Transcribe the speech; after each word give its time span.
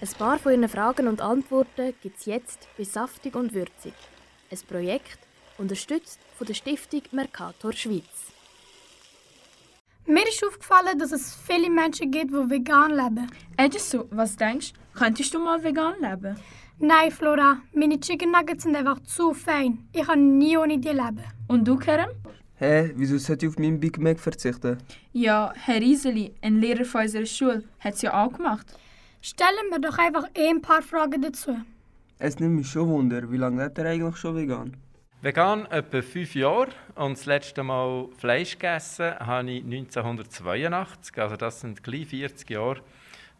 Ein 0.00 0.08
paar 0.16 0.38
von 0.38 0.52
Ihren 0.52 0.68
Fragen 0.68 1.08
und 1.08 1.20
Antworten 1.20 1.92
gibt 2.00 2.20
es 2.20 2.26
jetzt 2.26 2.68
bei 2.78 2.84
Saftig 2.84 3.34
und 3.34 3.52
Würzig. 3.52 3.94
Ein 4.48 4.58
Projekt, 4.68 5.18
unterstützt 5.58 6.20
von 6.36 6.46
der 6.46 6.54
Stiftung 6.54 7.02
Mercator 7.10 7.72
Schweiz. 7.72 8.32
Mir 10.06 10.22
ist 10.28 10.44
aufgefallen, 10.46 10.96
dass 11.00 11.10
es 11.10 11.34
viele 11.34 11.68
Menschen 11.68 12.12
gibt, 12.12 12.30
die 12.30 12.48
vegan 12.48 12.92
leben. 12.92 13.26
Edison, 13.56 14.04
was 14.10 14.36
denkst 14.36 14.72
du? 14.72 14.78
Könntest 15.00 15.34
du 15.34 15.40
mal 15.40 15.62
vegan 15.64 15.94
leben? 16.00 16.36
Nein, 16.78 17.10
Flora, 17.10 17.58
meine 17.72 17.98
Chicken 17.98 18.30
Nuggets 18.30 18.62
sind 18.62 18.76
einfach 18.76 19.00
zu 19.02 19.34
fein. 19.34 19.88
Ich 19.92 20.06
kann 20.06 20.38
nie 20.38 20.56
ohne 20.56 20.78
die 20.78 20.90
leben. 20.90 21.24
Und 21.48 21.66
du, 21.66 21.76
Kerem? 21.76 22.10
Hä, 22.54 22.92
wieso 22.94 23.18
sollte 23.18 23.46
ich 23.46 23.50
auf 23.52 23.58
meinen 23.58 23.80
Big 23.80 23.98
Mac 23.98 24.20
verzichten? 24.20 24.78
Ja, 25.12 25.52
Herr 25.56 25.80
Rieseli, 25.80 26.34
ein 26.40 26.60
Lehrer 26.60 26.84
von 26.84 27.02
unserer 27.02 27.26
Schule, 27.26 27.64
hat 27.80 27.94
es 27.94 28.02
ja 28.02 28.24
auch 28.24 28.32
gemacht. 28.32 28.78
Stellen 29.20 29.70
wir 29.70 29.80
doch 29.80 29.98
einfach 29.98 30.24
ein 30.36 30.62
paar 30.62 30.82
Fragen 30.82 31.20
dazu. 31.22 31.56
Es 32.18 32.38
nimmt 32.38 32.56
mich 32.56 32.68
schon 32.68 32.88
Wunder, 32.88 33.30
wie 33.30 33.36
lange 33.36 33.64
lebt 33.64 33.78
er 33.78 33.86
eigentlich 33.86 34.16
schon 34.16 34.36
vegan? 34.36 34.76
Vegan 35.20 35.66
etwa 35.66 36.00
fünf 36.00 36.36
Jahre 36.36 36.68
und 36.94 37.18
das 37.18 37.26
letzte 37.26 37.64
Mal 37.64 38.08
Fleisch 38.16 38.52
gegessen 38.52 39.18
habe 39.18 39.50
ich 39.50 39.64
1982. 39.64 41.18
Also 41.18 41.36
das 41.36 41.60
sind 41.60 41.82
gleich 41.82 42.06
40 42.06 42.48
Jahre, 42.50 42.80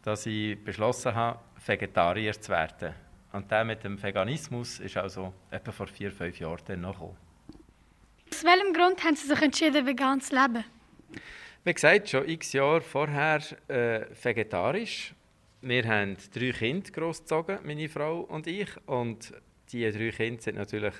dass 0.03 0.25
ich 0.25 0.61
beschlossen 0.61 1.15
habe, 1.15 1.39
Vegetarier 1.65 2.33
zu 2.33 2.51
werden. 2.51 2.93
Und 3.31 3.49
der 3.49 3.63
mit 3.63 3.83
dem 3.83 4.01
Veganismus 4.01 4.79
ist 4.79 4.97
also 4.97 5.33
etwa 5.51 5.71
vor 5.71 5.87
vier, 5.87 6.11
fünf 6.11 6.37
Jahren 6.39 6.59
dann 6.65 6.81
noch 6.81 6.93
gekommen. 6.93 7.17
Aus 8.31 8.43
welchem 8.43 8.73
Grund 8.73 9.03
haben 9.03 9.15
Sie 9.15 9.27
sich 9.27 9.41
entschieden, 9.41 9.85
vegan 9.85 10.19
zu 10.19 10.35
leben? 10.35 10.65
Wie 11.63 11.73
gesagt, 11.73 12.09
schon 12.09 12.27
x 12.27 12.53
Jahre 12.53 12.81
vorher 12.81 13.41
äh, 13.69 14.05
vegetarisch. 14.21 15.13
Wir 15.61 15.83
haben 15.83 16.15
drei 16.33 16.51
Kinder 16.51 16.89
großgezogen, 16.89 17.59
meine 17.65 17.89
Frau 17.89 18.21
und 18.21 18.47
ich. 18.47 18.69
Und 18.85 19.33
diese 19.69 19.91
drei 19.91 20.09
Kinder 20.11 20.41
sind 20.41 20.55
natürlich 20.55 20.93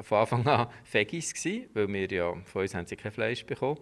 von 0.00 0.18
Anfang 0.18 0.44
an 0.44 0.66
Veggies 0.90 1.32
gewesen, 1.32 1.68
weil 1.72 1.86
wir 1.86 2.10
ja, 2.10 2.34
von 2.44 2.62
uns 2.62 2.74
haben 2.74 2.84
sie 2.84 2.96
kein 2.96 3.12
Fleisch 3.12 3.46
bekommen. 3.46 3.78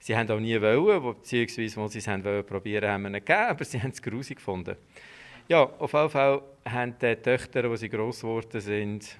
Sie 0.00 0.14
haben 0.14 0.30
auch 0.30 0.38
nie 0.38 0.60
wollen, 0.60 1.02
beziehungsweise, 1.02 1.80
als 1.80 1.92
sie 1.94 2.00
es 2.00 2.08
haben 2.08 2.22
wollen, 2.24 2.44
probieren, 2.44 2.90
haben 2.90 3.04
wir 3.04 3.10
nicht 3.10 3.24
gegeben, 3.24 3.48
aber 3.48 3.64
sie 3.64 3.80
haben 3.82 3.92
es 3.92 4.02
grusig 4.02 4.36
gefunden. 4.36 4.76
Ja, 5.48 5.62
auf 5.62 5.94
jeden 5.94 6.10
Fall 6.10 6.42
haben 6.66 6.94
die 7.00 7.16
Töchter, 7.16 7.64
als 7.64 7.80
sie 7.80 7.88
gross 7.88 8.20
geworden 8.20 8.60
sind, 8.60 9.16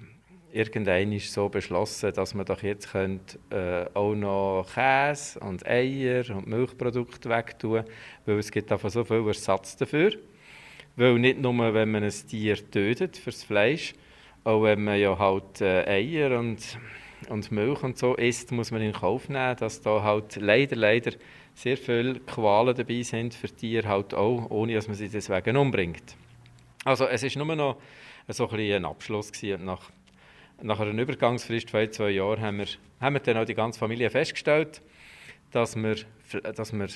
irgendwann 0.52 1.18
so 1.20 1.48
beschlossen, 1.48 2.12
dass 2.12 2.34
man 2.34 2.44
doch 2.44 2.62
jetzt 2.62 2.92
könnt, 2.92 3.38
äh, 3.50 3.86
auch 3.94 4.14
noch 4.14 4.66
Käse 4.74 5.40
und 5.40 5.66
Eier 5.66 6.24
und 6.36 6.46
Milchprodukte 6.46 7.30
wegtun 7.30 7.84
weil 8.26 8.38
es 8.38 8.50
gibt 8.50 8.70
einfach 8.70 8.90
so 8.90 9.04
viel 9.04 9.26
Ersatz 9.26 9.76
dafür. 9.76 10.12
Weil 10.96 11.18
nicht 11.18 11.40
nur, 11.40 11.74
wenn 11.74 11.90
man 11.90 12.04
ein 12.04 12.12
Tier 12.28 12.56
tötet 12.70 13.16
fürs 13.16 13.42
Fleisch, 13.42 13.94
auch 14.44 14.62
wenn 14.62 14.84
man 14.84 14.98
ja 14.98 15.18
halt 15.18 15.60
äh, 15.60 15.84
Eier 15.86 16.38
und, 16.38 16.78
und 17.28 17.50
Milch 17.50 17.82
und 17.82 17.98
so 17.98 18.14
isst, 18.14 18.52
muss 18.52 18.70
man 18.70 18.82
in 18.82 18.92
Kauf 18.92 19.28
nehmen, 19.28 19.56
dass 19.56 19.80
da 19.80 20.02
halt 20.02 20.36
leider, 20.36 20.76
leider 20.76 21.12
sehr 21.54 21.76
viele 21.76 22.20
Qualen 22.20 22.74
dabei 22.74 23.02
sind 23.02 23.34
für 23.34 23.48
Tiere 23.48 23.88
halt 23.88 24.14
auch, 24.14 24.50
ohne 24.50 24.74
dass 24.74 24.86
man 24.86 24.96
sie 24.96 25.08
deswegen 25.08 25.56
umbringt. 25.56 26.16
Also 26.84 27.06
es 27.06 27.22
ist 27.22 27.36
nur 27.36 27.56
noch 27.56 27.76
so 28.28 28.48
ein, 28.48 28.60
ein 28.60 28.84
Abschluss 28.84 29.32
gewesen. 29.32 29.64
nach 29.64 29.90
nach 30.62 30.80
einer 30.80 31.00
Übergangsfrist 31.00 31.70
von 31.70 31.90
zwei 31.92 32.10
Jahren 32.10 32.40
haben 32.40 32.58
wir, 32.58 32.66
haben 33.00 33.14
wir 33.14 33.20
dann 33.20 33.38
auch 33.38 33.44
die 33.44 33.54
ganze 33.54 33.78
Familie 33.78 34.10
festgestellt, 34.10 34.82
dass 35.50 35.76
wir, 35.76 35.96
dass 36.54 36.72
wir, 36.72 36.88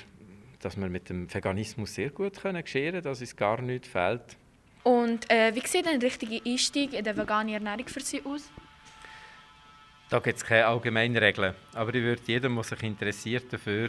dass 0.60 0.76
wir 0.76 0.88
mit 0.88 1.08
dem 1.08 1.32
Veganismus 1.32 1.94
sehr 1.94 2.10
gut 2.10 2.40
können 2.40 2.66
scheren 2.66 3.02
dass 3.02 3.20
uns 3.20 3.36
gar 3.36 3.60
nichts 3.60 3.88
fehlt. 3.88 4.36
Und 4.82 5.30
äh, 5.30 5.54
wie 5.54 5.66
sieht 5.66 5.86
ein 5.86 6.00
richtiger 6.00 6.44
Einstieg 6.44 6.94
in 6.94 7.04
die 7.04 7.16
vegane 7.16 7.54
Ernährung 7.54 7.86
für 7.88 8.00
Sie 8.00 8.22
aus? 8.24 8.50
Da 10.08 10.20
gibt 10.20 10.38
es 10.38 10.44
keine 10.44 10.66
allgemeinen 10.66 11.16
Regeln. 11.16 11.54
Aber 11.74 11.94
ich 11.94 12.02
würde 12.02 12.22
jedem, 12.26 12.54
der 12.54 12.64
sich 12.64 12.82
interessiert 12.82 13.52
dafür, 13.52 13.88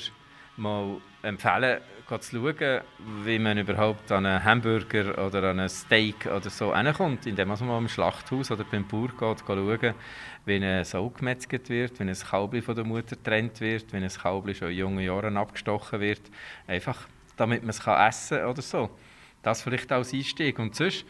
mal 0.59 0.97
empfehlen, 1.23 1.79
zu 2.07 2.19
schauen, 2.21 2.81
wie 3.23 3.39
man 3.39 3.57
überhaupt 3.57 4.11
an 4.11 4.25
einen 4.25 4.43
Hamburger 4.43 5.25
oder 5.25 5.51
an 5.51 5.59
ein 5.59 5.69
Steak 5.69 6.25
oder 6.25 6.49
so 6.49 6.75
hinkommt, 6.75 7.27
indem 7.27 7.49
man 7.49 7.67
mal 7.67 7.77
im 7.77 7.87
Schlachthaus 7.87 8.51
oder 8.51 8.63
beim 8.63 8.87
Bauer 8.87 9.09
geht, 9.09 9.39
schauen, 9.45 9.93
wie 10.45 10.55
ein 10.55 10.85
Sau 10.85 11.09
gemetzelt 11.09 11.69
wird, 11.69 11.99
wie 11.99 12.03
ein 12.03 12.13
Kalb 12.13 12.63
von 12.63 12.75
der 12.75 12.83
Mutter 12.83 13.15
getrennt 13.15 13.61
wird, 13.61 13.93
wie 13.93 13.97
ein 13.97 14.09
Kalb 14.09 14.55
schon 14.55 14.69
in 14.69 14.77
jungen 14.77 15.05
Jahren 15.05 15.37
abgestochen 15.37 15.99
wird. 15.99 16.21
Einfach, 16.67 17.07
damit 17.37 17.61
man 17.61 17.69
es 17.69 17.79
essen 17.79 18.39
kann 18.39 18.49
oder 18.49 18.61
so. 18.61 18.89
Das 19.41 19.61
vielleicht 19.61 19.91
als 19.91 20.13
Einstieg. 20.13 20.59
Und 20.59 20.75
sonst, 20.75 21.05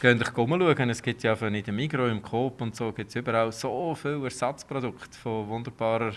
Geht 0.00 0.20
euch 0.20 0.34
schauen, 0.34 0.90
es 0.90 1.02
gibt 1.02 1.22
ja 1.22 1.34
in 1.34 1.62
dem 1.62 1.76
Migros, 1.76 2.10
im 2.10 2.20
Coop 2.20 2.60
und 2.60 2.74
so, 2.74 2.92
gibt 2.92 3.10
es 3.10 3.16
überall 3.16 3.52
so 3.52 3.94
viele 3.94 4.24
Ersatzprodukte 4.24 5.16
von 5.16 5.48
wunderbarer 5.48 6.12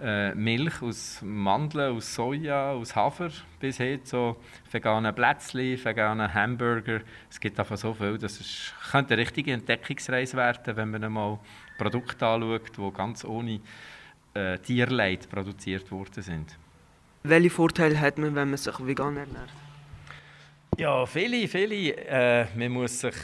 äh, 0.00 0.34
Milch 0.34 0.80
aus 0.82 1.20
Mandeln, 1.22 1.94
aus 1.94 2.14
Soja, 2.14 2.72
aus 2.72 2.96
Hafer 2.96 3.28
bis 3.60 3.76
hin 3.76 4.02
zu 4.02 4.36
veganen 4.72 5.14
Plätzchen, 5.14 5.78
veganen 5.84 6.32
Hamburger. 6.32 7.00
Es 7.30 7.38
gibt 7.38 7.60
einfach 7.60 7.76
so 7.76 7.92
viel, 7.92 8.16
das 8.16 8.40
ist, 8.40 8.72
könnte 8.90 9.12
eine 9.12 9.22
richtige 9.22 9.52
Entdeckungsreise 9.52 10.36
werden, 10.36 10.76
wenn 10.76 10.90
man 10.90 11.04
einmal 11.04 11.38
Produkte 11.76 12.26
anschaut, 12.26 12.76
die 12.76 12.92
ganz 12.96 13.24
ohne 13.24 13.60
äh, 14.34 14.58
Tierleid 14.58 15.28
produziert 15.28 15.90
worden 15.92 16.22
sind. 16.22 16.58
Welche 17.24 17.50
Vorteile 17.50 18.00
hat 18.00 18.16
man, 18.16 18.34
wenn 18.34 18.48
man 18.48 18.56
sich 18.56 18.74
vegan 18.80 19.18
ernährt? 19.18 19.67
Ja, 20.78 21.04
viele, 21.06 21.48
viele. 21.48 21.96
Äh, 22.06 22.46
man 22.54 22.70
muss 22.70 23.00
sich 23.00 23.16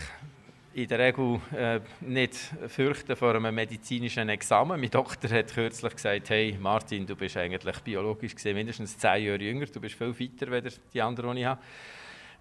in 0.73 0.89
der 0.89 0.99
Regel 0.99 1.41
äh, 1.57 1.79
nicht 2.01 2.35
fürchten 2.67 3.15
vor 3.15 3.37
einem 3.37 3.55
medizinischen 3.55 4.29
Examen. 4.29 4.81
Mein 4.81 4.91
Doktor 4.91 5.31
hat 5.31 5.55
kürzlich 5.55 5.95
gesagt, 5.95 6.31
hey 6.31 6.59
Martin, 6.61 7.07
du 7.07 7.15
bist 7.15 7.37
eigentlich 7.37 7.79
biologisch 7.79 8.35
gesehen 8.35 8.57
mindestens 8.57 8.99
zehn 8.99 9.27
Jahre 9.27 9.41
jünger, 9.41 9.67
du 9.67 9.81
bist 9.81 9.95
viel 9.95 10.13
fitter 10.13 10.51
als 10.51 10.81
die 10.93 11.01
anderen, 11.01 11.37
die 11.37 11.43
ich 11.43 11.47
habe. 11.47 11.61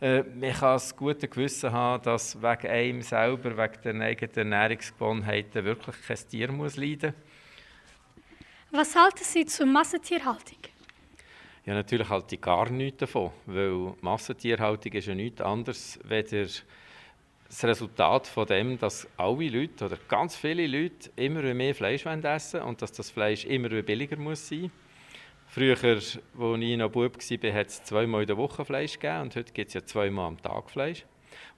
Äh, 0.01 0.23
man 0.23 0.51
kann 0.51 0.73
das 0.73 0.97
gute 0.97 1.27
Gewissen 1.27 1.71
haben, 1.71 2.01
dass 2.01 2.41
wegen 2.41 2.67
einem 2.67 3.01
selber, 3.03 3.55
wegen 3.55 3.81
den 3.83 4.01
eigenen 4.01 4.51
Ernährungsgewohnheiten 4.51 5.63
wirklich 5.63 5.95
kein 6.07 6.17
Tier 6.27 6.51
muss 6.51 6.75
leiden 6.75 7.13
muss. 8.71 8.79
Was 8.79 8.95
halten 8.95 9.23
Sie 9.23 9.45
zur 9.45 9.67
Massentierhaltung? 9.67 10.72
Ja, 11.65 11.73
natürlich 11.73 12.09
halte 12.09 12.35
ich 12.35 12.41
gar 12.41 12.69
nichts 12.69 12.99
davon, 12.99 13.31
weil 13.45 13.93
Massentierhaltung 14.01 14.91
ist 14.91 15.07
ja 15.07 15.15
nichts 15.15 15.41
anderes 15.41 15.97
als 16.09 16.63
das 17.47 17.63
Resultat 17.63 18.27
von 18.27 18.47
dem, 18.47 18.77
dass 18.77 19.07
alle 19.15 19.47
Leute 19.47 19.85
oder 19.85 19.97
ganz 20.09 20.35
viele 20.35 20.67
Leute 20.67 21.11
immer 21.15 21.53
mehr 21.53 21.73
Fleisch 21.73 22.05
essen 22.05 22.61
und 22.61 22.81
dass 22.81 22.91
das 22.91 23.11
Fleisch 23.11 23.45
immer 23.45 23.69
billiger 23.81 24.17
muss 24.17 24.49
sein 24.49 24.71
Früher, 25.53 25.77
als 25.83 26.17
ich 26.17 26.77
noch 26.77 26.89
Bub 26.89 27.15
war, 27.15 27.53
hat 27.53 27.67
es 27.67 27.83
zweimal 27.83 28.21
in 28.21 28.27
der 28.27 28.37
Woche 28.37 28.65
Fleisch 28.65 28.93
gegeben 28.93 29.21
und 29.21 29.35
heute 29.35 29.53
gibt 29.53 29.67
es 29.67 29.75
ja 29.75 29.85
zweimal 29.85 30.27
am 30.29 30.41
Tag 30.41 30.71
Fleisch. 30.71 31.05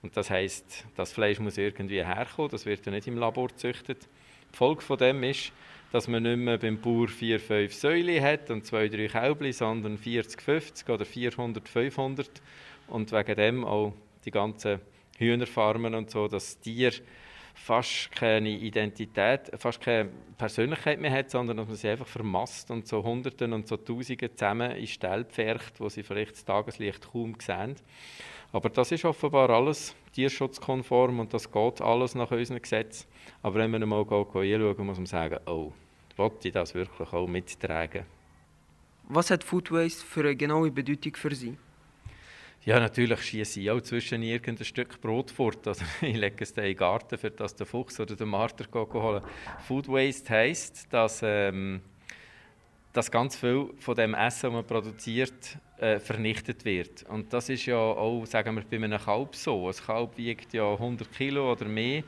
Und 0.01 0.17
das 0.17 0.29
heisst, 0.29 0.85
das 0.97 1.13
Fleisch 1.13 1.39
muss 1.39 1.57
irgendwie 1.57 2.03
herkommen, 2.03 2.51
das 2.51 2.65
wird 2.65 2.85
ja 2.85 2.91
nicht 2.91 3.07
im 3.07 3.17
Labor 3.17 3.47
gezüchtet. 3.47 4.09
Die 4.51 4.57
Folge 4.57 4.81
von 4.81 4.97
dem 4.97 5.23
ist, 5.23 5.53
dass 5.95 6.09
man 6.09 6.23
nicht 6.23 6.35
mehr 6.35 6.57
beim 6.57 6.77
Bauer 6.81 7.07
4, 7.07 7.39
5 7.39 7.73
Säule 7.73 8.21
hat 8.21 8.51
und 8.51 8.65
2, 8.65 8.89
3 8.89 9.07
Kälbchen, 9.07 9.53
sondern 9.53 9.97
40, 9.97 10.41
50 10.41 10.89
oder 10.89 11.05
400, 11.05 11.69
500 11.69 12.29
und 12.89 13.13
wegen 13.13 13.35
dem 13.37 13.63
auch 13.63 13.93
die 14.25 14.31
ganzen 14.31 14.81
Hühnerfarmen 15.17 15.95
und 15.95 16.09
so, 16.11 16.27
dass 16.27 16.55
das 16.55 16.59
Tier 16.59 16.91
fast 17.53 18.11
keine 18.11 18.49
Identität, 18.49 19.49
fast 19.57 19.79
keine 19.79 20.09
Persönlichkeit 20.37 20.99
mehr 20.99 21.11
hat, 21.11 21.31
sondern 21.31 21.55
dass 21.55 21.67
man 21.67 21.77
sie 21.77 21.87
einfach 21.87 22.07
vermasst 22.07 22.71
und 22.71 22.85
so 22.85 23.01
Hunderten 23.01 23.53
und 23.53 23.65
so 23.65 23.77
Tausenden 23.77 24.35
zusammen 24.35 24.71
in 24.71 24.87
Ställe 24.87 25.23
pfercht, 25.23 25.79
wo 25.79 25.87
sie 25.87 26.03
vielleicht 26.03 26.33
das 26.33 26.43
Tageslicht 26.43 27.09
kaum 27.09 27.37
sehen. 27.39 27.77
Aber 28.51 28.69
das 28.69 28.91
ist 28.91 29.05
offenbar 29.05 29.49
alles 29.49 29.95
tierschutzkonform 30.11 31.21
und 31.21 31.33
das 31.33 31.49
geht 31.49 31.79
alles 31.79 32.15
nach 32.15 32.31
unseren 32.31 32.61
Gesetzen. 32.61 33.07
Aber 33.41 33.59
wenn 33.59 33.71
man 33.71 33.81
einmal 33.81 34.01
anschauen, 34.01 34.85
muss 34.85 34.97
man 34.97 35.05
sagen, 35.05 35.39
oh, 35.45 35.71
wollte 36.17 36.47
ich 36.47 36.53
das 36.53 36.73
wirklich 36.73 37.11
auch 37.13 37.27
mittragen? 37.27 38.05
Was 39.07 39.29
hat 39.29 39.43
Food 39.43 39.71
Waste 39.71 40.03
für 40.05 40.21
eine 40.21 40.35
genaue 40.35 40.71
Bedeutung 40.71 41.15
für 41.15 41.35
Sie? 41.35 41.57
Ja, 42.65 42.79
natürlich 42.79 43.21
schieße 43.21 43.59
ich 43.59 43.69
auch 43.69 43.81
zwischen 43.81 44.23
irgendein 44.23 44.65
Stück 44.65 44.99
Brot 44.99 45.29
fort. 45.29 45.67
Also 45.67 45.85
ich 46.01 46.15
lege 46.15 46.37
es 46.39 46.51
in 46.51 46.63
den 46.63 46.75
Garten, 46.75 47.17
für 47.17 47.29
das 47.29 47.55
der 47.55 47.67
Fuchs 47.67 47.99
oder 47.99 48.15
der 48.15 48.25
Marter 48.25 48.65
holen. 48.73 49.21
Food 49.67 49.87
Waste 49.87 50.33
heisst, 50.33 50.91
dass, 50.91 51.21
ähm, 51.21 51.81
dass 52.91 53.11
ganz 53.11 53.35
viel 53.35 53.69
von 53.77 53.93
dem 53.93 54.15
Essen, 54.15 54.47
das 54.47 54.53
man 54.53 54.65
produziert, 54.65 55.59
äh, 55.77 55.99
vernichtet 55.99 56.65
wird. 56.65 57.03
Und 57.03 57.31
das 57.31 57.49
ist 57.49 57.67
ja 57.67 57.77
auch, 57.77 58.25
sagen 58.25 58.55
wir, 58.55 58.63
bei 58.63 58.83
einem 58.83 58.99
Kalb 58.99 59.35
so. 59.35 59.67
Ein 59.67 59.75
Kalb 59.75 60.17
wiegt 60.17 60.51
ja 60.53 60.71
100 60.71 61.11
Kilo 61.11 61.51
oder 61.51 61.65
mehr. 61.65 62.01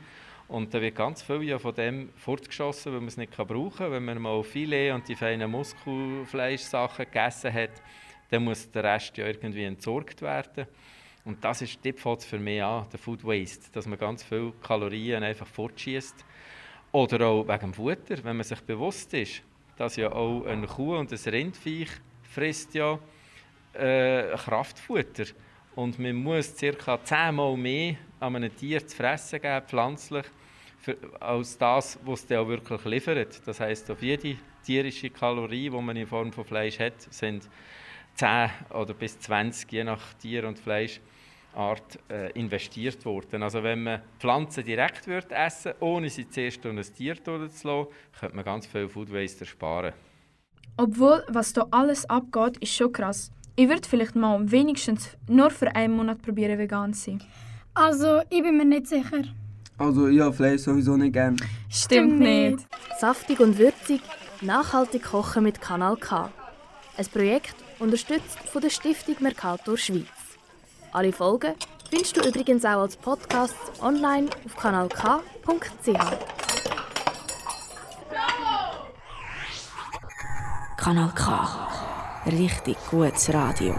Und 0.48 0.72
da 0.72 0.80
wird 0.80 0.94
ganz 0.94 1.22
viel 1.22 1.42
ja 1.42 1.58
von 1.58 1.74
dem 1.74 2.08
fortgeschossen, 2.16 2.92
weil 2.92 3.00
man 3.00 3.08
es 3.08 3.18
nicht 3.18 3.36
brauchen 3.36 3.70
kann. 3.76 3.92
Wenn 3.92 4.04
man 4.06 4.20
mal 4.20 4.42
Filet 4.42 4.92
und 4.92 5.06
die 5.06 5.14
feinen 5.14 5.50
Muskelfleischsachen 5.50 7.04
gegessen 7.04 7.52
hat, 7.52 7.82
dann 8.30 8.44
muss 8.44 8.70
der 8.70 8.84
Rest 8.84 9.16
ja 9.18 9.26
irgendwie 9.26 9.64
entsorgt 9.64 10.22
werden. 10.22 10.66
Und 11.24 11.44
das 11.44 11.60
ist, 11.60 11.78
dort 12.02 12.24
für 12.24 12.38
mich 12.38 12.62
an, 12.62 12.86
der 12.90 12.98
Food 12.98 13.22
Waste, 13.24 13.70
dass 13.72 13.86
man 13.86 13.98
ganz 13.98 14.22
viele 14.22 14.52
Kalorien 14.62 15.22
einfach 15.22 15.46
fortschießt. 15.46 16.24
Oder 16.92 17.26
auch 17.26 17.46
wegen 17.46 17.60
dem 17.60 17.74
Futter, 17.74 18.24
wenn 18.24 18.36
man 18.36 18.44
sich 18.44 18.60
bewusst 18.62 19.12
ist, 19.12 19.42
dass 19.76 19.96
ja 19.96 20.10
auch 20.10 20.46
eine 20.46 20.66
Kuh 20.66 20.96
und 20.96 21.12
ein 21.12 21.18
Rindviech 21.18 21.90
frisst 22.22 22.74
ja 22.74 22.98
äh, 23.74 24.34
Kraftfutter. 24.36 25.26
Und 25.74 25.98
man 25.98 26.16
muss 26.16 26.54
ca. 26.56 26.98
zehnmal 27.04 27.56
mehr 27.58 27.96
an 28.20 28.36
einem 28.36 28.56
Tier 28.56 28.86
zu 28.86 28.96
fressen 28.96 29.40
geben, 29.40 29.66
pflanzlich, 29.66 30.24
für, 30.80 30.96
als 31.20 31.58
das, 31.58 31.98
was 32.04 32.20
es 32.20 32.26
dann 32.26 32.38
auch 32.38 32.48
wirklich 32.48 32.84
liefert. 32.84 33.46
Das 33.46 33.60
heißt, 33.60 33.90
auf 33.90 34.02
jede 34.02 34.36
tierische 34.64 35.10
Kalorie, 35.10 35.70
die 35.70 35.80
man 35.80 35.96
in 35.96 36.06
Form 36.06 36.32
von 36.32 36.44
Fleisch 36.44 36.78
hat, 36.78 37.00
sind 37.10 37.48
10 38.14 38.50
oder 38.70 38.94
bis 38.94 39.18
20, 39.20 39.70
je 39.70 39.84
nach 39.84 40.14
Tier- 40.14 40.46
und 40.46 40.58
Fleischart, 40.58 41.98
äh, 42.10 42.30
investiert 42.32 43.04
worden. 43.04 43.42
Also 43.42 43.62
wenn 43.62 43.82
man 43.82 44.02
Pflanzen 44.18 44.64
direkt 44.64 45.06
würde 45.06 45.34
essen 45.34 45.72
ohne 45.80 46.08
sie 46.10 46.28
zuerst 46.28 46.64
durch 46.64 46.76
ein 46.76 46.94
Tier 46.94 47.22
zu 47.22 47.36
lassen, 47.36 47.86
könnte 48.18 48.36
man 48.36 48.44
ganz 48.44 48.66
viel 48.66 48.88
Food 48.88 49.12
Waste 49.12 49.40
ersparen. 49.40 49.92
Obwohl, 50.76 51.24
was 51.28 51.52
da 51.52 51.66
alles 51.72 52.08
abgeht, 52.08 52.56
ist 52.58 52.74
schon 52.74 52.92
krass. 52.92 53.32
Ich 53.56 53.68
würde 53.68 53.88
vielleicht 53.88 54.14
mal 54.14 54.48
wenigstens 54.48 55.16
nur 55.28 55.50
für 55.50 55.74
einen 55.74 55.96
Monat 55.96 56.22
probieren, 56.22 56.56
vegan 56.56 56.94
zu 56.94 57.10
sein. 57.10 57.22
Also, 57.74 58.20
ich 58.30 58.42
bin 58.42 58.56
mir 58.56 58.64
nicht 58.64 58.86
sicher. 58.86 59.22
Also 59.78 60.08
ich 60.08 60.20
habe 60.20 60.32
Fleisch 60.34 60.62
sowieso 60.62 60.96
nicht 60.96 61.12
gern. 61.12 61.36
Stimmt 61.70 62.18
nicht. 62.18 62.66
Saftig 62.98 63.38
und 63.40 63.58
würzig, 63.58 64.02
nachhaltig 64.40 65.04
kochen 65.04 65.44
mit 65.44 65.60
Kanal 65.60 65.96
K. 65.96 66.30
Ein 66.96 67.06
Projekt 67.06 67.54
unterstützt 67.78 68.38
von 68.52 68.60
der 68.60 68.70
Stiftung 68.70 69.16
Mercator 69.20 69.78
Schweiz. 69.78 70.06
Alle 70.92 71.12
Folgen 71.12 71.54
findest 71.88 72.16
du 72.16 72.28
übrigens 72.28 72.64
auch 72.64 72.80
als 72.80 72.96
Podcast 72.96 73.54
online 73.80 74.28
auf 74.44 74.56
kanalk.ch. 74.56 75.88
Kanal 80.76 81.12
K. 81.14 81.68
Richtig 82.26 82.76
gutes 82.90 83.32
Radio. 83.32 83.74